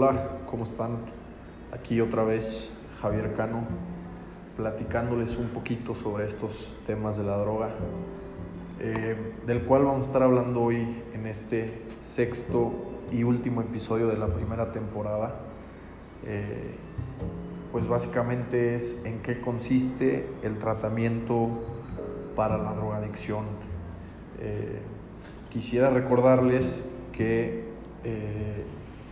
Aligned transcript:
Hola, 0.00 0.28
¿cómo 0.46 0.62
están? 0.62 0.96
Aquí 1.72 2.00
otra 2.00 2.22
vez 2.22 2.70
Javier 3.02 3.34
Cano, 3.34 3.64
platicándoles 4.56 5.36
un 5.36 5.48
poquito 5.48 5.92
sobre 5.96 6.24
estos 6.24 6.72
temas 6.86 7.16
de 7.16 7.24
la 7.24 7.36
droga, 7.36 7.70
eh, 8.78 9.16
del 9.44 9.64
cual 9.64 9.86
vamos 9.86 10.04
a 10.04 10.06
estar 10.06 10.22
hablando 10.22 10.62
hoy 10.62 11.02
en 11.12 11.26
este 11.26 11.82
sexto 11.96 12.74
y 13.10 13.24
último 13.24 13.60
episodio 13.60 14.06
de 14.06 14.16
la 14.16 14.28
primera 14.28 14.70
temporada. 14.70 15.34
Eh, 16.24 16.76
pues 17.72 17.88
básicamente 17.88 18.76
es 18.76 19.04
en 19.04 19.18
qué 19.18 19.40
consiste 19.40 20.28
el 20.44 20.60
tratamiento 20.60 21.48
para 22.36 22.56
la 22.56 22.72
drogadicción. 22.72 23.46
Eh, 24.38 24.78
quisiera 25.50 25.90
recordarles 25.90 26.84
que 27.10 27.66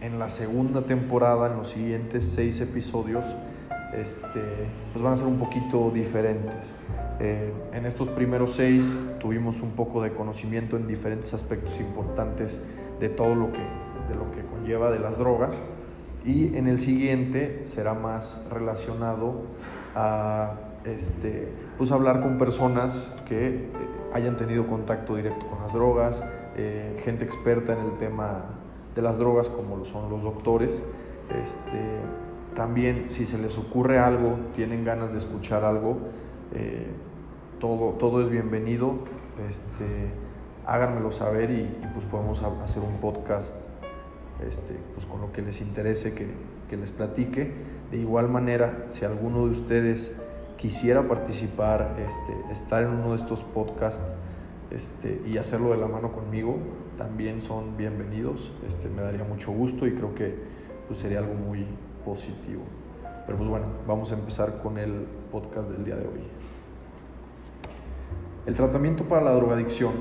en 0.00 0.18
la 0.18 0.28
segunda 0.28 0.82
temporada, 0.82 1.50
en 1.50 1.56
los 1.58 1.68
siguientes 1.70 2.24
seis 2.28 2.60
episodios, 2.60 3.24
este, 3.94 4.40
pues 4.92 5.02
van 5.02 5.14
a 5.14 5.16
ser 5.16 5.26
un 5.26 5.38
poquito 5.38 5.90
diferentes. 5.90 6.72
Eh, 7.18 7.52
en 7.72 7.86
estos 7.86 8.08
primeros 8.08 8.54
seis 8.54 8.98
tuvimos 9.18 9.60
un 9.60 9.70
poco 9.70 10.02
de 10.02 10.12
conocimiento 10.12 10.76
en 10.76 10.86
diferentes 10.86 11.32
aspectos 11.32 11.78
importantes 11.80 12.58
de 13.00 13.08
todo 13.08 13.34
lo 13.34 13.52
que, 13.52 13.62
de 14.08 14.14
lo 14.14 14.30
que 14.32 14.42
conlleva 14.42 14.90
de 14.90 14.98
las 14.98 15.18
drogas 15.18 15.58
y 16.26 16.56
en 16.56 16.66
el 16.66 16.78
siguiente 16.78 17.60
será 17.64 17.94
más 17.94 18.44
relacionado 18.50 19.42
a 19.94 20.54
este, 20.84 21.48
pues 21.78 21.90
hablar 21.92 22.20
con 22.20 22.36
personas 22.36 23.12
que 23.28 23.46
eh, 23.48 23.68
hayan 24.12 24.36
tenido 24.36 24.66
contacto 24.66 25.16
directo 25.16 25.46
con 25.46 25.60
las 25.60 25.72
drogas, 25.72 26.22
eh, 26.56 27.00
gente 27.04 27.24
experta 27.24 27.72
en 27.72 27.80
el 27.80 27.96
tema 27.98 28.44
de 28.96 29.02
las 29.02 29.18
drogas 29.18 29.48
como 29.48 29.76
lo 29.76 29.84
son 29.84 30.10
los 30.10 30.22
doctores. 30.22 30.82
Este, 31.40 32.00
también 32.54 33.10
si 33.10 33.26
se 33.26 33.38
les 33.38 33.58
ocurre 33.58 33.98
algo, 33.98 34.38
tienen 34.54 34.84
ganas 34.84 35.12
de 35.12 35.18
escuchar 35.18 35.62
algo, 35.62 35.98
eh, 36.54 36.86
todo, 37.60 37.92
todo 37.92 38.22
es 38.22 38.30
bienvenido. 38.30 38.94
Este, 39.48 40.10
háganmelo 40.64 41.12
saber 41.12 41.50
y, 41.50 41.60
y, 41.60 41.90
pues 41.92 42.06
podemos 42.06 42.42
hacer 42.42 42.82
un 42.82 42.96
podcast 42.98 43.54
este, 44.46 44.74
pues 44.94 45.06
con 45.06 45.20
lo 45.20 45.32
que 45.32 45.42
les 45.42 45.60
interese 45.60 46.14
que, 46.14 46.26
que 46.68 46.76
les 46.76 46.90
platique. 46.90 47.52
De 47.90 47.98
igual 47.98 48.28
manera, 48.28 48.86
si 48.88 49.04
alguno 49.04 49.44
de 49.44 49.52
ustedes 49.52 50.12
quisiera 50.56 51.06
participar, 51.06 51.96
este, 52.04 52.34
estar 52.50 52.82
en 52.82 52.88
uno 52.88 53.10
de 53.10 53.16
estos 53.16 53.44
podcasts 53.44 54.02
este, 54.70 55.22
y 55.26 55.38
hacerlo 55.38 55.70
de 55.70 55.76
la 55.76 55.86
mano 55.86 56.12
conmigo, 56.12 56.56
también 56.96 57.40
son 57.40 57.76
bienvenidos. 57.76 58.50
Este, 58.66 58.88
me 58.88 59.02
daría 59.02 59.24
mucho 59.24 59.52
gusto 59.52 59.86
y 59.86 59.92
creo 59.92 60.14
que 60.14 60.34
pues, 60.86 60.98
sería 60.98 61.18
algo 61.18 61.34
muy 61.34 61.66
positivo. 62.04 62.62
Pero 63.26 63.38
pues 63.38 63.50
bueno, 63.50 63.66
vamos 63.86 64.12
a 64.12 64.14
empezar 64.14 64.62
con 64.62 64.78
el 64.78 65.06
podcast 65.30 65.70
del 65.70 65.84
día 65.84 65.96
de 65.96 66.06
hoy. 66.06 66.20
El 68.46 68.54
tratamiento 68.54 69.04
para 69.04 69.22
la 69.22 69.32
drogadicción 69.32 69.92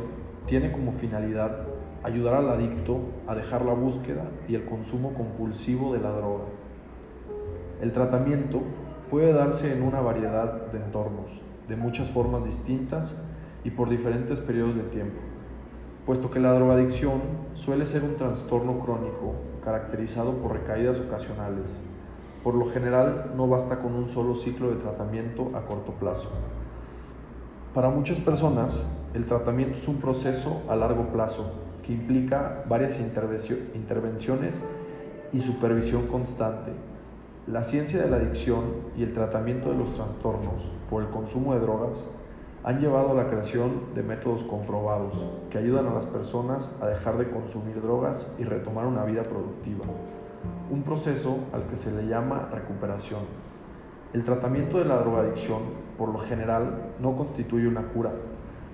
tiene 0.46 0.72
como 0.72 0.92
finalidad 0.92 1.66
ayudar 2.04 2.36
al 2.36 2.50
adicto 2.50 3.00
a 3.26 3.34
dejar 3.34 3.66
la 3.66 3.74
búsqueda 3.74 4.26
y 4.48 4.54
el 4.54 4.66
consumo 4.66 5.16
compulsivo 5.16 5.92
de 5.94 6.00
la 6.00 6.12
droga. 6.12 6.46
El 7.82 7.92
tratamiento 7.92 8.62
puede 9.10 9.34
darse 9.34 9.74
en 9.74 9.82
una 9.82 10.02
variedad 10.02 10.72
de 10.72 10.78
entornos, 10.78 11.42
de 11.68 11.76
muchas 11.76 12.12
formas 12.12 12.46
distintas 12.46 13.20
y 13.64 13.72
por 13.72 13.90
diferentes 13.90 14.40
periodos 14.40 14.76
de 14.76 14.84
tiempo, 14.84 15.20
puesto 16.06 16.30
que 16.30 16.40
la 16.40 16.54
drogadicción 16.54 17.22
suele 17.56 17.86
ser 17.86 18.04
un 18.04 18.16
trastorno 18.16 18.80
crónico 18.80 19.34
caracterizado 19.64 20.34
por 20.34 20.54
recaídas 20.54 21.00
ocasionales. 21.00 21.66
Por 22.44 22.54
lo 22.54 22.68
general 22.68 23.32
no 23.36 23.48
basta 23.48 23.82
con 23.82 23.96
un 23.96 24.08
solo 24.08 24.36
ciclo 24.36 24.70
de 24.70 24.76
tratamiento 24.76 25.52
a 25.56 25.62
corto 25.62 25.94
plazo. 25.94 26.30
Para 27.74 27.90
muchas 27.90 28.20
personas, 28.20 28.86
el 29.16 29.26
tratamiento 29.26 29.78
es 29.78 29.88
un 29.88 29.98
proceso 29.98 30.62
a 30.70 30.76
largo 30.76 31.08
plazo 31.08 31.52
que 31.84 31.94
implica 31.94 32.64
varias 32.70 33.00
intervenciones 33.00 34.62
y 35.34 35.40
supervisión 35.40 36.08
constante. 36.08 36.72
La 37.48 37.64
ciencia 37.64 38.02
de 38.02 38.10
la 38.10 38.18
adicción 38.18 38.64
y 38.96 39.04
el 39.04 39.14
tratamiento 39.14 39.72
de 39.72 39.78
los 39.78 39.94
trastornos 39.94 40.70
por 40.90 41.02
el 41.02 41.10
consumo 41.10 41.54
de 41.56 41.62
drogas 41.62 42.06
han 42.66 42.80
llevado 42.80 43.12
a 43.12 43.14
la 43.14 43.28
creación 43.28 43.94
de 43.94 44.02
métodos 44.02 44.42
comprobados 44.42 45.24
que 45.52 45.60
ayudan 45.60 45.86
a 45.86 45.94
las 45.94 46.08
personas 46.08 46.76
a 46.82 46.88
dejar 46.88 47.16
de 47.20 47.30
consumir 47.30 47.80
drogas 47.80 48.28
y 48.40 48.44
retomar 48.44 48.88
una 48.88 49.06
vida 49.06 49.22
productiva, 49.22 49.86
un 50.72 50.82
proceso 50.82 51.38
al 51.54 51.68
que 51.68 51.76
se 51.76 51.92
le 51.92 52.08
llama 52.08 52.50
recuperación. 52.52 53.22
El 54.14 54.24
tratamiento 54.24 54.80
de 54.80 54.86
la 54.86 54.98
drogadicción, 54.98 55.62
por 55.96 56.10
lo 56.10 56.18
general, 56.18 56.94
no 57.00 57.16
constituye 57.16 57.68
una 57.68 57.84
cura, 57.84 58.14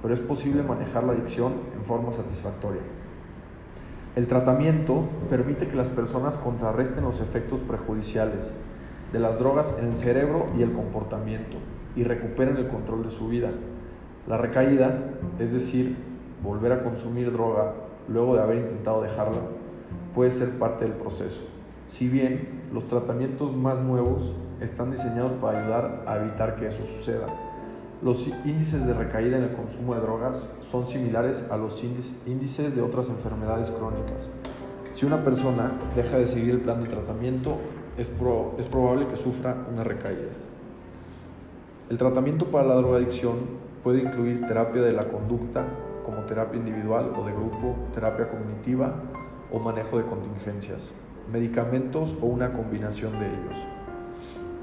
pero 0.01 0.13
es 0.13 0.21
posible 0.21 0.63
manejar 0.63 1.03
la 1.03 1.11
adicción 1.11 1.51
en 1.75 1.83
forma 1.83 2.13
satisfactoria. 2.13 2.81
El 4.15 4.25
tratamiento 4.25 5.03
permite 5.29 5.67
que 5.67 5.75
las 5.75 5.89
personas 5.89 6.37
contrarresten 6.37 7.03
los 7.03 7.19
efectos 7.19 7.59
perjudiciales 7.59 8.53
de 9.11 9.19
las 9.19 9.37
drogas 9.37 9.75
en 9.77 9.89
el 9.89 9.95
cerebro 9.95 10.45
y 10.57 10.61
el 10.61 10.71
comportamiento 10.71 11.57
y 11.97 12.05
recuperen 12.05 12.55
el 12.55 12.69
control 12.69 13.03
de 13.03 13.09
su 13.09 13.27
vida. 13.27 13.49
La 14.27 14.37
recaída, 14.37 14.99
es 15.39 15.53
decir, 15.53 15.95
volver 16.43 16.71
a 16.71 16.83
consumir 16.83 17.31
droga 17.31 17.73
luego 18.07 18.35
de 18.35 18.41
haber 18.41 18.57
intentado 18.57 19.01
dejarla, 19.01 19.41
puede 20.13 20.31
ser 20.31 20.57
parte 20.57 20.85
del 20.85 20.93
proceso. 20.93 21.41
Si 21.87 22.07
bien 22.07 22.61
los 22.73 22.87
tratamientos 22.87 23.55
más 23.55 23.79
nuevos 23.81 24.33
están 24.59 24.91
diseñados 24.91 25.33
para 25.41 25.59
ayudar 25.59 26.03
a 26.07 26.17
evitar 26.17 26.55
que 26.55 26.67
eso 26.67 26.83
suceda, 26.85 27.27
los 28.01 28.27
índices 28.45 28.85
de 28.85 28.93
recaída 28.93 29.37
en 29.37 29.43
el 29.43 29.53
consumo 29.53 29.93
de 29.93 30.01
drogas 30.01 30.51
son 30.61 30.87
similares 30.87 31.47
a 31.51 31.57
los 31.57 31.83
índices 32.25 32.75
de 32.75 32.81
otras 32.81 33.09
enfermedades 33.09 33.69
crónicas. 33.71 34.29
Si 34.93 35.05
una 35.05 35.23
persona 35.23 35.71
deja 35.95 36.17
de 36.17 36.25
seguir 36.25 36.51
el 36.51 36.61
plan 36.61 36.81
de 36.81 36.89
tratamiento, 36.89 37.57
es, 37.97 38.11
es 38.57 38.67
probable 38.67 39.07
que 39.07 39.15
sufra 39.17 39.67
una 39.71 39.83
recaída. 39.83 40.29
El 41.89 41.97
tratamiento 41.97 42.45
para 42.45 42.67
la 42.67 42.75
drogadicción 42.75 43.60
Puede 43.83 43.99
incluir 43.99 44.45
terapia 44.45 44.81
de 44.83 44.93
la 44.93 45.03
conducta 45.03 45.65
como 46.05 46.21
terapia 46.25 46.59
individual 46.59 47.13
o 47.17 47.25
de 47.25 47.31
grupo, 47.31 47.75
terapia 47.93 48.29
cognitiva 48.29 48.93
o 49.51 49.59
manejo 49.59 49.97
de 49.97 50.05
contingencias, 50.05 50.91
medicamentos 51.31 52.15
o 52.21 52.27
una 52.27 52.53
combinación 52.53 53.19
de 53.19 53.25
ellos. 53.25 53.65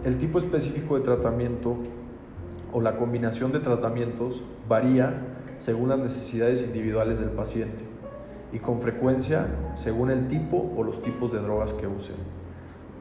El 0.04 0.18
tipo 0.18 0.38
específico 0.38 0.96
de 0.96 1.02
tratamiento 1.02 1.76
o 2.72 2.80
la 2.80 2.96
combinación 2.96 3.50
de 3.50 3.58
tratamientos 3.58 4.44
varía 4.68 5.20
según 5.58 5.88
las 5.88 5.98
necesidades 5.98 6.62
individuales 6.62 7.18
del 7.18 7.30
paciente 7.30 7.82
y 8.52 8.60
con 8.60 8.80
frecuencia 8.80 9.46
según 9.74 10.10
el 10.10 10.28
tipo 10.28 10.72
o 10.76 10.84
los 10.84 11.02
tipos 11.02 11.32
de 11.32 11.40
drogas 11.40 11.72
que 11.72 11.88
usen. 11.88 12.16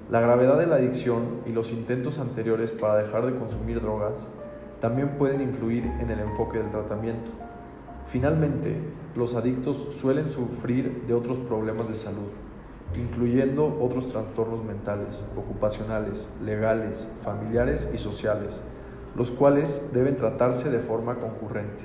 La 0.10 0.20
gravedad 0.20 0.58
de 0.58 0.66
la 0.66 0.78
adicción 0.78 1.42
y 1.46 1.52
los 1.52 1.72
intentos 1.72 2.18
anteriores 2.18 2.72
para 2.72 2.96
dejar 2.96 3.26
de 3.26 3.38
consumir 3.38 3.82
drogas 3.82 4.28
también 4.80 5.18
pueden 5.18 5.42
influir 5.42 5.86
en 6.00 6.12
el 6.12 6.20
enfoque 6.20 6.60
del 6.60 6.70
tratamiento. 6.70 7.32
Finalmente, 8.08 8.76
los 9.16 9.34
adictos 9.34 9.88
suelen 9.90 10.30
sufrir 10.30 11.04
de 11.08 11.14
otros 11.14 11.38
problemas 11.40 11.88
de 11.90 11.96
salud, 11.96 12.30
incluyendo 12.96 13.78
otros 13.82 14.10
trastornos 14.10 14.64
mentales, 14.64 15.24
ocupacionales, 15.36 16.30
legales, 16.44 17.08
familiares 17.24 17.90
y 17.94 17.98
sociales, 17.98 18.62
los 19.16 19.32
cuales 19.32 19.90
deben 19.94 20.16
tratarse 20.16 20.70
de 20.70 20.80
forma 20.80 21.16
concurrente. 21.16 21.84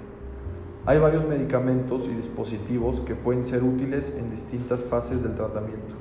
Hay 0.85 0.99
varios 0.99 1.25
medicamentos 1.25 2.09
y 2.09 2.15
dispositivos 2.15 3.01
que 3.01 3.15
pueden 3.15 3.43
ser 3.43 3.63
útiles 3.63 4.15
en 4.19 4.31
distintas 4.31 4.85
fases 4.85 5.23
del 5.23 5.35
tratamiento 5.35 5.97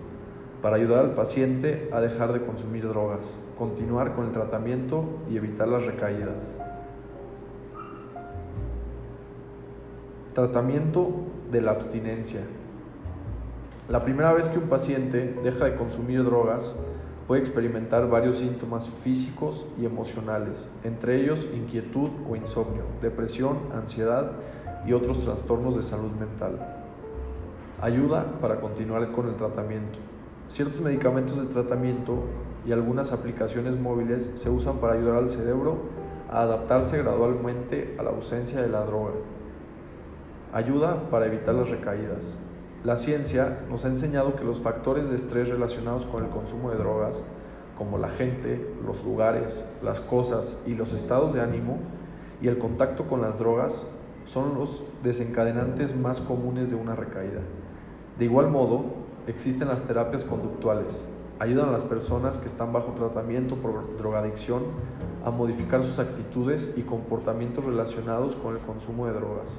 para 0.62 0.76
ayudar 0.76 1.00
al 1.06 1.16
paciente 1.16 1.90
a 1.92 2.02
dejar 2.02 2.34
de 2.34 2.42
consumir 2.42 2.88
drogas, 2.88 3.36
continuar 3.58 4.14
con 4.16 4.26
el 4.26 4.32
tratamiento 4.32 5.06
y 5.30 5.38
evitar 5.38 5.68
las 5.68 5.86
recaídas. 5.86 6.54
Tratamiento 10.34 11.12
de 11.52 11.60
la 11.60 11.72
abstinencia. 11.72 12.40
La 13.90 14.06
primera 14.06 14.32
vez 14.32 14.48
que 14.48 14.60
un 14.60 14.70
paciente 14.70 15.38
deja 15.44 15.66
de 15.66 15.76
consumir 15.76 16.24
drogas 16.24 16.74
puede 17.28 17.42
experimentar 17.42 18.10
varios 18.10 18.38
síntomas 18.38 18.90
físicos 19.04 19.66
y 19.78 19.84
emocionales, 19.84 20.70
entre 20.86 21.20
ellos 21.20 21.50
inquietud 21.54 22.12
o 22.30 22.38
insomnio, 22.38 22.84
depresión, 23.02 23.58
ansiedad 23.76 24.32
y 24.86 24.94
otros 24.94 25.20
trastornos 25.20 25.76
de 25.76 25.84
salud 25.84 26.12
mental. 26.12 26.66
Ayuda 27.82 28.40
para 28.40 28.62
continuar 28.62 29.12
con 29.12 29.28
el 29.28 29.36
tratamiento. 29.36 30.00
Ciertos 30.48 30.80
medicamentos 30.80 31.42
de 31.42 31.48
tratamiento 31.48 32.24
y 32.66 32.72
algunas 32.72 33.12
aplicaciones 33.12 33.78
móviles 33.78 34.32
se 34.36 34.50
usan 34.50 34.78
para 34.78 34.94
ayudar 34.94 35.18
al 35.18 35.28
cerebro 35.28 35.76
a 36.30 36.44
adaptarse 36.44 37.00
gradualmente 37.00 37.98
a 38.00 38.04
la 38.04 38.12
ausencia 38.12 38.62
de 38.62 38.70
la 38.70 38.86
droga. 38.86 39.12
Ayuda 40.54 41.10
para 41.10 41.28
evitar 41.28 41.56
las 41.56 41.70
recaídas. 41.70 42.38
La 42.84 42.98
ciencia 42.98 43.60
nos 43.70 43.86
ha 43.86 43.88
enseñado 43.88 44.36
que 44.36 44.44
los 44.44 44.60
factores 44.60 45.10
de 45.10 45.16
estrés 45.16 45.48
relacionados 45.48 46.06
con 46.06 46.26
el 46.26 46.30
consumo 46.30 46.72
de 46.72 46.78
drogas, 46.78 47.24
como 47.78 47.98
la 47.98 48.10
gente, 48.10 48.70
los 48.86 49.02
lugares, 49.02 49.66
las 49.82 50.02
cosas 50.02 50.58
y 50.68 50.76
los 50.76 50.92
estados 50.92 51.34
de 51.34 51.40
ánimo, 51.40 51.78
y 52.42 52.50
el 52.50 52.58
contacto 52.58 53.06
con 53.06 53.22
las 53.22 53.40
drogas, 53.40 53.88
son 54.26 54.56
los 54.56 54.84
desencadenantes 55.04 55.96
más 55.96 56.20
comunes 56.20 56.70
de 56.70 56.76
una 56.76 56.96
recaída. 56.96 57.40
De 58.20 58.26
igual 58.26 58.50
modo, 58.50 58.84
existen 59.28 59.70
las 59.70 59.84
terapias 59.84 60.26
conductuales. 60.26 61.02
Ayudan 61.40 61.70
a 61.70 61.72
las 61.72 61.86
personas 61.86 62.38
que 62.38 62.48
están 62.48 62.74
bajo 62.74 62.92
tratamiento 62.92 63.56
por 63.56 63.96
drogadicción 63.98 64.64
a 65.24 65.32
modificar 65.32 65.82
sus 65.82 65.98
actitudes 65.98 66.74
y 66.76 66.82
comportamientos 66.82 67.64
relacionados 67.64 68.36
con 68.36 68.56
el 68.56 68.62
consumo 68.62 69.08
de 69.08 69.14
drogas. 69.14 69.56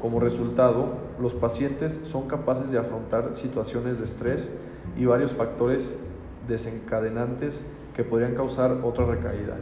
Como 0.00 0.20
resultado, 0.20 0.94
los 1.20 1.34
pacientes 1.34 2.00
son 2.02 2.28
capaces 2.28 2.70
de 2.70 2.78
afrontar 2.78 3.34
situaciones 3.34 3.98
de 3.98 4.04
estrés 4.04 4.50
y 4.96 5.06
varios 5.06 5.34
factores 5.34 5.96
desencadenantes 6.46 7.62
que 7.94 8.04
podrían 8.04 8.34
causar 8.34 8.78
otra 8.82 9.06
recaída. 9.06 9.56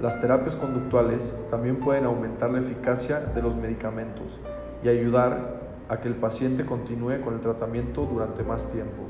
Las 0.00 0.20
terapias 0.20 0.56
conductuales 0.56 1.34
también 1.50 1.76
pueden 1.76 2.04
aumentar 2.04 2.50
la 2.50 2.58
eficacia 2.58 3.20
de 3.20 3.40
los 3.40 3.56
medicamentos 3.56 4.38
y 4.84 4.88
ayudar 4.88 5.56
a 5.88 6.00
que 6.00 6.08
el 6.08 6.16
paciente 6.16 6.66
continúe 6.66 7.22
con 7.24 7.34
el 7.34 7.40
tratamiento 7.40 8.04
durante 8.04 8.42
más 8.42 8.66
tiempo. 8.66 9.04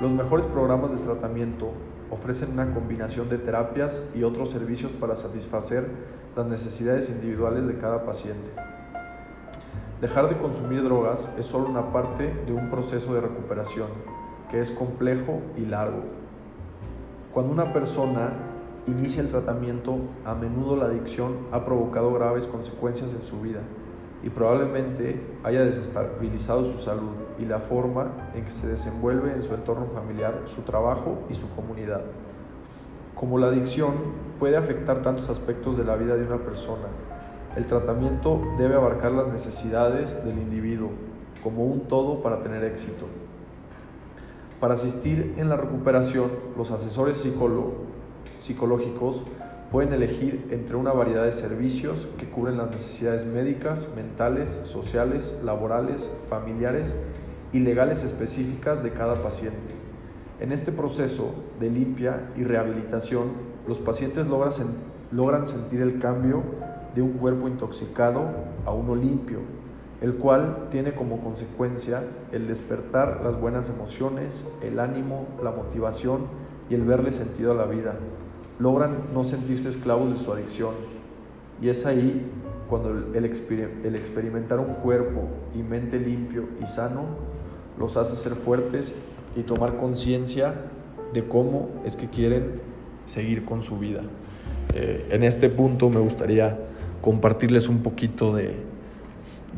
Los 0.00 0.12
mejores 0.12 0.46
programas 0.46 0.90
de 0.90 0.98
tratamiento 0.98 1.70
ofrecen 2.10 2.50
una 2.52 2.74
combinación 2.74 3.28
de 3.28 3.38
terapias 3.38 4.02
y 4.14 4.24
otros 4.24 4.50
servicios 4.50 4.92
para 4.94 5.14
satisfacer 5.14 5.86
las 6.34 6.46
necesidades 6.46 7.08
individuales 7.08 7.68
de 7.68 7.78
cada 7.78 8.04
paciente. 8.04 8.50
Dejar 10.04 10.28
de 10.28 10.36
consumir 10.36 10.84
drogas 10.84 11.30
es 11.38 11.46
solo 11.46 11.66
una 11.66 11.90
parte 11.90 12.30
de 12.44 12.52
un 12.52 12.68
proceso 12.68 13.14
de 13.14 13.22
recuperación 13.22 13.88
que 14.50 14.60
es 14.60 14.70
complejo 14.70 15.40
y 15.56 15.64
largo. 15.64 16.02
Cuando 17.32 17.50
una 17.50 17.72
persona 17.72 18.34
inicia 18.86 19.22
el 19.22 19.30
tratamiento, 19.30 19.96
a 20.26 20.34
menudo 20.34 20.76
la 20.76 20.84
adicción 20.84 21.46
ha 21.52 21.64
provocado 21.64 22.12
graves 22.12 22.46
consecuencias 22.46 23.14
en 23.14 23.22
su 23.22 23.40
vida 23.40 23.60
y 24.22 24.28
probablemente 24.28 25.22
haya 25.42 25.64
desestabilizado 25.64 26.64
su 26.64 26.76
salud 26.76 27.14
y 27.38 27.46
la 27.46 27.60
forma 27.60 28.08
en 28.34 28.44
que 28.44 28.50
se 28.50 28.66
desenvuelve 28.66 29.32
en 29.32 29.42
su 29.42 29.54
entorno 29.54 29.86
familiar, 29.86 30.42
su 30.44 30.60
trabajo 30.60 31.20
y 31.30 31.34
su 31.34 31.48
comunidad. 31.56 32.02
Como 33.14 33.38
la 33.38 33.46
adicción 33.46 33.94
puede 34.38 34.58
afectar 34.58 35.00
tantos 35.00 35.30
aspectos 35.30 35.78
de 35.78 35.84
la 35.84 35.96
vida 35.96 36.14
de 36.14 36.26
una 36.26 36.44
persona, 36.44 36.88
el 37.56 37.66
tratamiento 37.66 38.40
debe 38.58 38.74
abarcar 38.74 39.12
las 39.12 39.28
necesidades 39.28 40.24
del 40.24 40.38
individuo 40.38 40.90
como 41.42 41.64
un 41.64 41.88
todo 41.88 42.22
para 42.22 42.42
tener 42.42 42.64
éxito. 42.64 43.06
Para 44.60 44.74
asistir 44.74 45.34
en 45.36 45.48
la 45.48 45.56
recuperación, 45.56 46.30
los 46.56 46.70
asesores 46.70 47.24
psicológicos 48.38 49.22
pueden 49.70 49.92
elegir 49.92 50.46
entre 50.50 50.76
una 50.76 50.92
variedad 50.92 51.24
de 51.24 51.32
servicios 51.32 52.08
que 52.18 52.30
cubren 52.30 52.56
las 52.56 52.70
necesidades 52.70 53.26
médicas, 53.26 53.88
mentales, 53.94 54.60
sociales, 54.64 55.34
laborales, 55.44 56.08
familiares 56.28 56.94
y 57.52 57.60
legales 57.60 58.04
específicas 58.04 58.82
de 58.82 58.92
cada 58.92 59.22
paciente. 59.22 59.74
En 60.40 60.50
este 60.50 60.72
proceso 60.72 61.34
de 61.60 61.70
limpia 61.70 62.30
y 62.36 62.44
rehabilitación, 62.44 63.32
los 63.68 63.78
pacientes 63.78 64.26
logran, 64.26 65.46
sentir 65.46 65.80
el 65.82 65.98
cambio 65.98 66.42
de 66.94 67.02
un 67.02 67.12
cuerpo 67.12 67.48
intoxicado 67.48 68.22
a 68.64 68.72
uno 68.72 68.94
limpio, 68.94 69.40
el 70.00 70.14
cual 70.14 70.68
tiene 70.70 70.94
como 70.94 71.20
consecuencia 71.20 72.02
el 72.32 72.46
despertar 72.46 73.20
las 73.24 73.40
buenas 73.40 73.68
emociones, 73.68 74.44
el 74.62 74.78
ánimo, 74.78 75.26
la 75.42 75.50
motivación 75.50 76.26
y 76.68 76.74
el 76.74 76.82
verle 76.82 77.12
sentido 77.12 77.52
a 77.52 77.54
la 77.54 77.66
vida. 77.66 77.94
Logran 78.58 78.96
no 79.12 79.24
sentirse 79.24 79.68
esclavos 79.68 80.10
de 80.10 80.18
su 80.18 80.32
adicción. 80.32 80.74
Y 81.60 81.68
es 81.68 81.86
ahí 81.86 82.30
cuando 82.68 82.90
el, 82.90 83.24
experimentar 83.24 84.58
un 84.58 84.74
cuerpo 84.74 85.28
y 85.54 85.62
mente 85.62 85.98
limpio 85.98 86.48
y 86.62 86.66
sano 86.66 87.04
los 87.78 87.96
hace 87.96 88.16
ser 88.16 88.34
fuertes 88.34 88.94
y 89.36 89.42
tomar 89.42 89.76
conciencia 89.76 90.54
de 91.12 91.26
cómo 91.26 91.68
es 91.84 91.96
que 91.96 92.08
quieren 92.08 92.60
seguir 93.04 93.44
con 93.44 93.62
su 93.62 93.78
vida. 93.78 94.02
Eh, 94.74 95.06
en 95.10 95.22
este 95.22 95.48
punto 95.48 95.88
me 95.88 96.00
gustaría 96.00 96.58
compartirles 97.00 97.68
un 97.68 97.82
poquito 97.82 98.34
de, 98.34 98.56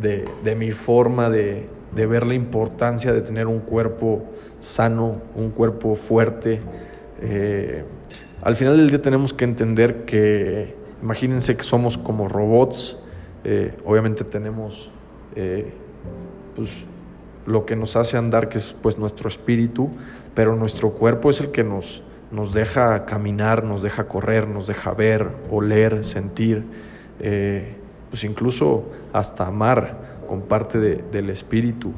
de, 0.02 0.54
mi 0.54 0.72
forma 0.72 1.30
de, 1.30 1.66
de, 1.94 2.06
ver 2.06 2.26
la 2.26 2.34
importancia 2.34 3.14
de 3.14 3.22
tener 3.22 3.46
un 3.46 3.60
cuerpo 3.60 4.24
sano, 4.60 5.22
un 5.34 5.50
cuerpo 5.50 5.94
fuerte. 5.94 6.60
Eh, 7.22 7.82
al 8.42 8.56
final 8.56 8.76
del 8.76 8.90
día 8.90 9.00
tenemos 9.00 9.32
que 9.32 9.46
entender 9.46 10.04
que, 10.04 10.74
imagínense 11.02 11.56
que 11.56 11.62
somos 11.62 11.96
como 11.96 12.28
robots, 12.28 12.98
eh, 13.44 13.72
obviamente 13.86 14.22
tenemos 14.22 14.90
pues, 16.54 16.84
lo 17.46 17.64
que 17.64 17.74
nos 17.74 17.96
hace 17.96 18.18
andar, 18.18 18.50
que 18.50 18.58
es 18.58 18.74
pues, 18.82 18.98
nuestro 18.98 19.28
espíritu, 19.28 19.88
pero 20.34 20.56
nuestro 20.56 20.90
cuerpo 20.90 21.30
es 21.30 21.40
el 21.40 21.52
que 21.52 21.64
nos, 21.64 22.02
nos 22.30 22.52
deja 22.52 23.04
caminar, 23.04 23.64
nos 23.64 23.82
deja 23.82 24.08
correr, 24.08 24.48
nos 24.48 24.66
deja 24.66 24.92
ver, 24.92 25.28
oler, 25.50 26.04
sentir. 26.04 26.64
Eh, 27.20 27.74
pues 28.10 28.24
incluso 28.24 28.84
hasta 29.12 29.46
amar 29.46 30.22
con 30.28 30.42
parte 30.42 30.78
del 30.78 31.30
espíritu. 31.30 31.92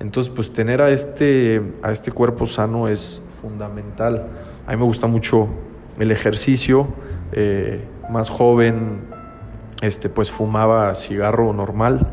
Entonces, 0.00 0.32
pues 0.34 0.52
tener 0.52 0.80
a 0.80 0.90
este, 0.90 1.60
a 1.82 1.90
este 1.90 2.12
cuerpo 2.12 2.46
sano 2.46 2.88
es 2.88 3.22
fundamental. 3.40 4.26
A 4.66 4.70
mí 4.70 4.76
me 4.76 4.84
gusta 4.84 5.06
mucho 5.06 5.48
el 5.98 6.10
ejercicio. 6.10 6.88
Eh, 7.32 7.84
más 8.10 8.30
joven, 8.30 9.00
este, 9.82 10.08
pues 10.08 10.30
fumaba 10.30 10.94
cigarro 10.94 11.52
normal. 11.52 12.08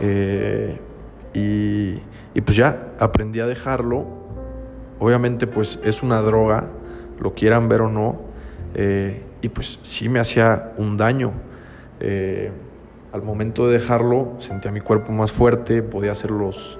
Eh, 0.00 0.78
y, 1.34 2.00
y, 2.34 2.40
pues 2.40 2.56
ya 2.56 2.88
aprendí 2.98 3.40
a 3.40 3.46
dejarlo. 3.46 4.06
Obviamente, 4.98 5.46
pues 5.46 5.78
es 5.84 6.02
una 6.02 6.20
droga, 6.20 6.64
lo 7.20 7.34
quieran 7.34 7.68
ver 7.68 7.82
o 7.82 7.90
no. 7.90 8.20
y 9.40 9.48
pues 9.48 9.78
sí 9.82 10.08
me 10.08 10.20
hacía 10.20 10.72
un 10.76 10.96
daño. 10.96 11.32
Eh, 12.00 12.50
al 13.12 13.22
momento 13.22 13.66
de 13.66 13.78
dejarlo 13.78 14.36
sentía 14.38 14.70
mi 14.70 14.80
cuerpo 14.80 15.12
más 15.12 15.32
fuerte, 15.32 15.82
podía 15.82 16.12
hacer 16.12 16.30
los, 16.30 16.78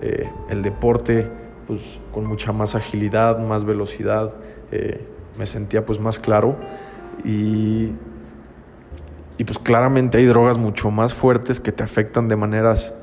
eh, 0.00 0.30
el 0.48 0.62
deporte 0.62 1.26
pues, 1.66 1.98
con 2.12 2.24
mucha 2.24 2.52
más 2.52 2.74
agilidad, 2.74 3.38
más 3.38 3.64
velocidad, 3.64 4.32
eh, 4.70 5.04
me 5.36 5.46
sentía 5.46 5.84
pues 5.84 5.98
más 5.98 6.18
claro 6.18 6.56
y, 7.24 7.90
y, 9.36 9.44
pues 9.44 9.58
claramente 9.58 10.18
hay 10.18 10.26
drogas 10.26 10.58
mucho 10.58 10.90
más 10.90 11.12
fuertes 11.12 11.58
que 11.58 11.72
te 11.72 11.82
afectan 11.82 12.28
de 12.28 12.36
maneras 12.36 12.94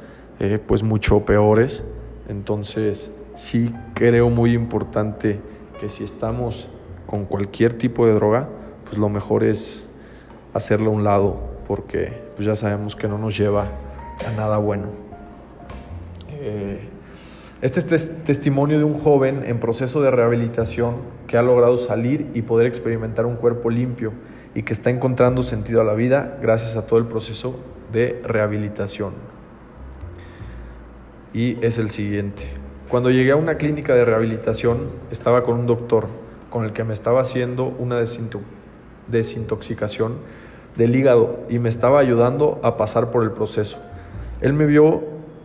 pues 0.65 0.81
mucho 0.81 1.23
peores, 1.23 1.83
entonces 2.27 3.11
sí 3.35 3.71
creo 3.93 4.31
muy 4.31 4.55
importante 4.55 5.39
que 5.81 5.89
si 5.89 6.03
estamos 6.03 6.67
con 7.07 7.25
cualquier 7.25 7.73
tipo 7.73 8.05
de 8.05 8.13
droga, 8.13 8.47
pues 8.85 8.99
lo 8.99 9.09
mejor 9.09 9.43
es 9.43 9.87
hacerlo 10.53 10.91
a 10.91 10.93
un 10.93 11.03
lado, 11.03 11.41
porque 11.67 12.21
pues 12.35 12.45
ya 12.45 12.53
sabemos 12.53 12.95
que 12.95 13.07
no 13.07 13.17
nos 13.17 13.35
lleva 13.35 13.67
a 14.27 14.31
nada 14.37 14.59
bueno. 14.59 14.89
Eh, 16.29 16.81
este 17.63 17.95
es 17.95 18.11
testimonio 18.23 18.77
de 18.77 18.83
un 18.83 18.93
joven 18.93 19.43
en 19.43 19.59
proceso 19.59 20.03
de 20.03 20.11
rehabilitación 20.11 20.97
que 21.25 21.35
ha 21.35 21.41
logrado 21.41 21.77
salir 21.77 22.29
y 22.35 22.43
poder 22.43 22.67
experimentar 22.67 23.25
un 23.25 23.35
cuerpo 23.35 23.71
limpio 23.71 24.13
y 24.53 24.61
que 24.61 24.73
está 24.73 24.91
encontrando 24.91 25.41
sentido 25.41 25.81
a 25.81 25.83
la 25.83 25.95
vida 25.95 26.37
gracias 26.43 26.75
a 26.75 26.85
todo 26.85 26.99
el 26.99 27.05
proceso 27.05 27.55
de 27.91 28.19
rehabilitación. 28.23 29.13
Y 31.33 31.57
es 31.65 31.79
el 31.79 31.89
siguiente. 31.89 32.61
Cuando 32.91 33.09
llegué 33.09 33.31
a 33.31 33.37
una 33.37 33.55
clínica 33.55 33.95
de 33.95 34.03
rehabilitación 34.03 34.89
estaba 35.11 35.45
con 35.45 35.57
un 35.57 35.65
doctor 35.65 36.07
con 36.49 36.65
el 36.65 36.73
que 36.73 36.83
me 36.83 36.93
estaba 36.93 37.21
haciendo 37.21 37.73
una 37.79 37.95
desintoxicación 39.07 40.15
del 40.75 40.93
hígado 40.93 41.39
y 41.49 41.59
me 41.59 41.69
estaba 41.69 41.99
ayudando 41.99 42.59
a 42.63 42.75
pasar 42.75 43.09
por 43.09 43.23
el 43.23 43.31
proceso. 43.31 43.77
Él 44.41 44.51
me 44.51 44.65
vio 44.65 45.03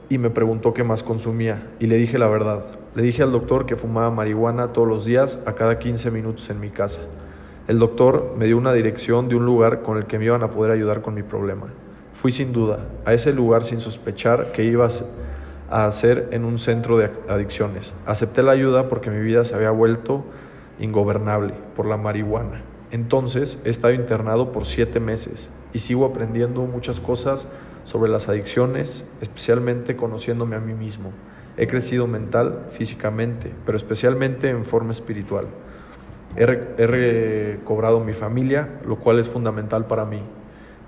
y 0.09 0.19
me 0.19 0.29
preguntó 0.29 0.75
qué 0.75 0.83
más 0.83 1.05
consumía 1.05 1.71
y 1.79 1.87
le 1.87 1.95
dije 1.99 2.19
la 2.19 2.26
verdad. 2.26 2.65
Le 2.97 3.05
dije 3.05 3.23
al 3.23 3.31
doctor 3.31 3.65
que 3.65 3.76
fumaba 3.76 4.11
marihuana 4.11 4.73
todos 4.73 4.88
los 4.88 5.05
días 5.05 5.38
a 5.47 5.53
cada 5.53 5.79
15 5.79 6.11
minutos 6.11 6.50
en 6.50 6.59
mi 6.59 6.71
casa. 6.71 7.03
El 7.69 7.79
doctor 7.79 8.35
me 8.37 8.47
dio 8.47 8.59
una 8.59 8.73
dirección 8.73 9.29
de 9.29 9.37
un 9.37 9.47
lugar 9.47 9.83
con 9.83 9.99
el 9.99 10.07
que 10.07 10.19
me 10.19 10.25
iban 10.25 10.43
a 10.43 10.50
poder 10.50 10.73
ayudar 10.73 11.00
con 11.00 11.15
mi 11.15 11.23
problema. 11.23 11.69
Fui 12.12 12.33
sin 12.33 12.53
duda 12.53 12.81
a 13.05 13.12
ese 13.12 13.33
lugar 13.33 13.62
sin 13.62 13.81
sospechar 13.81 14.50
que 14.50 14.65
iba 14.65 14.85
a 14.85 14.91
hacer 15.70 16.28
en 16.32 16.44
un 16.44 16.58
centro 16.58 16.99
de 16.99 17.11
adicciones. 17.28 17.92
Acepté 18.06 18.42
la 18.42 18.52
ayuda 18.52 18.88
porque 18.88 19.11
mi 19.11 19.20
vida 19.20 19.44
se 19.44 19.54
había 19.54 19.70
vuelto 19.70 20.25
ingobernable 20.78 21.54
por 21.75 21.87
la 21.87 21.96
marihuana. 21.96 22.62
Entonces 22.90 23.61
he 23.64 23.70
estado 23.70 23.94
internado 23.94 24.52
por 24.52 24.64
siete 24.64 25.00
meses 25.00 25.49
y 25.73 25.80
sigo 25.80 26.04
aprendiendo 26.04 26.62
muchas 26.62 27.00
cosas 27.00 27.49
sobre 27.85 28.11
las 28.11 28.28
adicciones, 28.28 29.04
especialmente 29.20 29.96
conociéndome 29.96 30.56
a 30.56 30.61
mí 30.61 30.75
mismo. 30.75 31.11
He 31.56 31.66
crecido 31.66 32.06
mental, 32.06 32.66
físicamente, 32.70 33.52
pero 33.64 33.76
especialmente 33.76 34.50
en 34.50 34.64
forma 34.64 34.92
espiritual. 34.92 35.46
He, 36.37 36.44
recobrado 36.44 38.00
mi 38.00 38.12
familia, 38.12 38.68
lo 38.87 38.96
cual 38.96 39.18
es 39.18 39.28
fundamental 39.28 39.87
para 39.87 40.04
mí. 40.04 40.20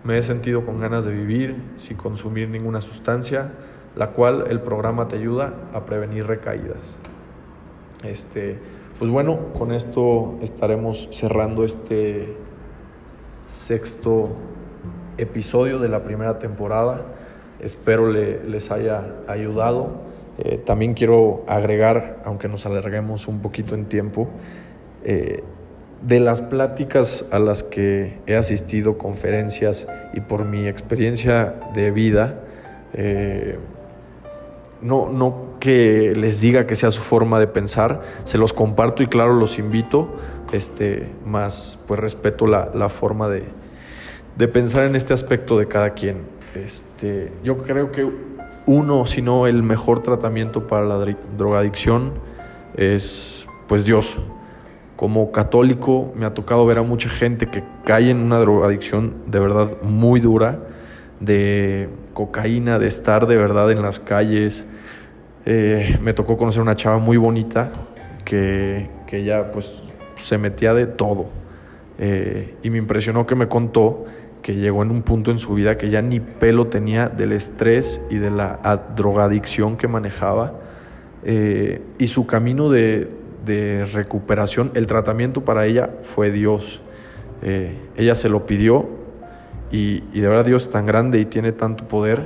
Me 0.05 0.19
he 0.19 0.23
sentido 0.23 0.67
con 0.67 0.79
ganas 0.79 1.07
de 1.07 1.13
vivir 1.13 1.57
sin 1.79 1.97
consumir 1.97 2.51
ninguna 2.51 2.81
sustancia, 2.81 3.53
la 3.99 4.11
cual 4.11 4.47
el 4.49 4.61
programa 4.61 5.09
te 5.09 5.17
ayuda 5.17 5.53
a 5.75 5.85
prevenir 5.85 6.27
recaídas. 6.27 6.79
Este, 8.05 8.57
pues 8.99 9.11
bueno, 9.11 9.53
con 9.59 9.73
esto 9.73 10.39
estaremos 10.41 11.09
cerrando 11.11 11.65
este 11.65 12.37
sexto 13.49 14.31
episodio 15.19 15.81
de 15.81 15.89
la 15.89 16.05
primera 16.05 16.39
temporada. 16.39 17.03
Espero 17.61 18.11
les 18.13 18.71
haya 18.71 19.03
ayudado. 19.27 19.91
Eh, 20.39 20.63
también 20.65 20.95
quiero 20.95 21.43
agregar, 21.49 22.23
aunque 22.25 22.47
nos 22.47 22.67
alarguemos 22.67 23.27
un 23.27 23.41
poquito 23.41 23.75
en 23.75 23.87
tiempo, 23.87 24.29
eh, 25.05 25.43
de 26.03 26.21
las 26.21 26.41
pláticas 26.43 27.25
a 27.33 27.41
las 27.41 27.65
que 27.65 28.19
he 28.29 28.37
asistido, 28.37 28.97
conferencias 28.97 29.89
y 30.15 30.21
por 30.21 30.45
mi 30.45 30.69
experiencia 30.69 31.57
de 31.75 31.91
vida, 31.91 32.41
eh, 32.95 33.59
no, 34.83 35.09
no 35.11 35.59
que 35.61 36.13
les 36.17 36.41
diga 36.41 36.67
que 36.67 36.77
sea 36.77 36.91
su 36.91 37.01
forma 37.01 37.41
de 37.41 37.47
pensar, 37.47 38.03
se 38.25 38.39
los 38.39 38.53
comparto 38.53 39.03
y 39.03 39.07
claro 39.07 39.35
los 39.35 39.59
invito, 39.59 40.09
este, 40.53 41.09
más 41.27 41.79
pues 41.87 42.01
respeto 42.01 42.47
la, 42.47 42.71
la 42.75 42.89
forma 42.89 43.29
de, 43.29 43.45
de 44.37 44.49
pensar 44.49 44.85
en 44.85 44.97
este 44.97 45.13
aspecto 45.13 45.59
de 45.59 45.67
cada 45.67 45.91
quien. 45.91 46.19
Este, 46.55 47.33
yo 47.43 47.59
creo 47.59 47.93
que 47.93 48.09
uno, 48.67 49.07
si 49.07 49.23
no 49.23 49.47
el 49.47 49.63
mejor 49.63 50.03
tratamiento 50.03 50.67
para 50.67 50.85
la 50.85 51.17
drogadicción 51.37 52.13
es 52.77 53.47
pues 53.67 53.85
Dios. 53.85 54.17
Como 54.97 55.31
católico 55.33 56.13
me 56.17 56.27
ha 56.27 56.35
tocado 56.35 56.67
ver 56.67 56.79
a 56.79 56.83
mucha 56.83 57.09
gente 57.09 57.49
que 57.49 57.63
cae 57.85 58.11
en 58.11 58.19
una 58.19 58.39
drogadicción 58.39 59.15
de 59.27 59.39
verdad 59.39 59.71
muy 59.83 60.21
dura, 60.21 60.59
de 61.21 61.89
cocaína, 62.15 62.79
de 62.79 62.87
estar 62.87 63.27
de 63.27 63.37
verdad 63.37 63.71
en 63.71 63.83
las 63.83 63.99
calles. 63.99 64.67
Eh, 65.45 65.99
me 66.03 66.13
tocó 66.13 66.37
conocer 66.37 66.63
una 66.63 66.77
chava 66.77 66.99
muy 66.99 67.17
bonita 67.17 67.71
que, 68.25 68.89
que 69.07 69.25
ya 69.25 69.51
pues 69.51 69.83
se 70.17 70.39
metía 70.39 70.75
de 70.75 70.87
todo. 70.87 71.27
Eh, 71.99 72.55
y 72.63 72.71
me 72.71 72.79
impresionó 72.79 73.27
que 73.27 73.35
me 73.35 73.49
contó 73.49 74.05
que 74.43 74.55
llegó 74.55 74.83
en 74.83 74.91
un 74.91 75.03
punto 75.03 75.31
en 75.31 75.39
su 75.39 75.55
vida 75.55 75.77
que 75.77 75.91
ya 75.91 76.01
ni 76.01 76.21
pelo 76.21 76.69
tenía 76.69 77.09
del 77.09 77.33
estrés 77.33 78.01
y 78.09 78.17
de 78.17 78.31
la 78.31 78.85
drogadicción 78.97 79.77
que 79.77 79.89
manejaba. 79.89 80.55
Eh, 81.25 81.83
y 81.99 82.07
su 82.07 82.27
camino 82.27 82.71
de, 82.71 83.09
recuperación, 83.93 84.71
el 84.75 84.87
tratamiento 84.87 85.43
para 85.43 85.65
ella 85.65 85.89
fue 86.03 86.31
Dios. 86.31 86.83
Ella 87.97 88.15
se 88.15 88.29
lo 88.29 88.45
pidió 88.45 88.98
y, 89.71 90.01
de 90.01 90.29
verdad 90.29 90.45
Dios 90.45 90.65
es 90.65 90.71
tan 90.71 90.87
grande 90.87 91.19
y 91.19 91.25
tiene 91.25 91.53
tanto 91.53 91.87
poder 91.87 92.23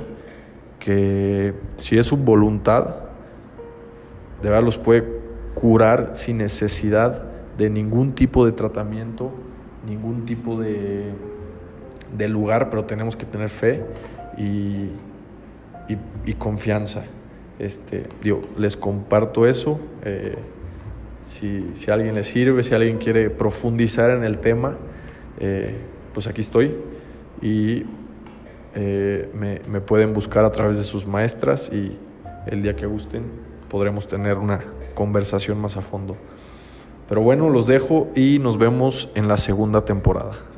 que 0.79 1.53
si 1.77 1.97
es 1.97 2.05
su 2.05 2.17
voluntad, 2.17 2.95
de 4.41 4.49
verdad 4.49 4.63
los 4.63 4.77
puede 4.77 5.03
curar 5.53 6.11
sin 6.13 6.37
necesidad 6.37 7.23
de 7.57 7.69
ningún 7.69 8.13
tipo 8.13 8.45
de 8.45 8.51
tratamiento, 8.51 9.31
ningún 9.85 10.25
tipo 10.25 10.59
de 10.59 11.11
del 12.17 12.31
lugar, 12.31 12.69
pero 12.69 12.85
tenemos 12.85 13.15
que 13.15 13.25
tener 13.25 13.49
fe 13.49 13.81
y, 14.37 14.89
y, 16.25 16.33
confianza. 16.33 17.03
Este, 17.59 18.03
digo, 18.21 18.41
les 18.57 18.77
comparto 18.77 19.47
eso. 19.47 19.79
Eh, 20.03 20.35
si, 21.23 21.71
si, 21.73 21.89
a 21.89 21.95
alguien 21.95 22.13
le 22.15 22.23
sirve, 22.23 22.63
si 22.63 22.73
alguien 22.73 22.97
quiere 22.97 23.29
profundizar 23.29 24.11
en 24.11 24.23
el 24.23 24.37
tema, 24.39 24.75
eh, 25.39 25.75
pues 26.13 26.27
aquí 26.27 26.41
estoy. 26.41 26.75
Y 27.43 27.83
eh, 28.73 29.29
me, 29.35 29.59
me, 29.69 29.81
pueden 29.81 30.13
buscar 30.13 30.45
a 30.45 30.51
través 30.51 30.77
de 30.77 30.83
sus 30.83 31.05
maestras 31.05 31.69
y 31.71 31.95
el 32.47 32.63
día 32.63 32.75
que 32.75 32.87
gusten 32.87 33.23
podremos 33.69 34.07
tener 34.07 34.37
una 34.37 34.61
conversación 34.95 35.59
más 35.59 35.77
a 35.77 35.81
fondo. 35.81 36.15
Pero 37.09 37.21
bueno, 37.21 37.49
los 37.49 37.67
dejo 37.67 38.07
y 38.15 38.39
nos 38.39 38.57
vemos 38.57 39.09
en 39.13 39.27
la 39.27 39.37
segunda 39.37 39.83
temporada. 39.83 40.52